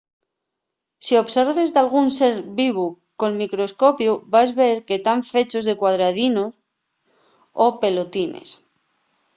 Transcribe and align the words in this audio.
si 1.05 1.13
observes 1.23 1.73
dalgún 1.75 2.07
ser 2.17 2.35
vivu 2.59 2.87
col 3.19 3.33
microscopiu 3.41 4.13
vas 4.33 4.49
ver 4.59 4.77
que 4.87 5.03
tán 5.05 5.19
fechos 5.33 5.63
de 5.65 5.77
cuadradinos 5.81 6.53
o 7.65 7.67
pelotines 7.81 8.49